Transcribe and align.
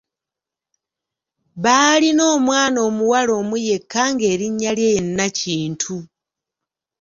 Baalina 1.63 2.23
omwana 2.35 2.79
omuwala 2.87 3.31
omu 3.41 3.55
yekka 3.67 4.01
ng'erinnya 4.13 4.71
lye 4.77 4.89
ye 4.95 5.01
Nakintu. 5.15 5.95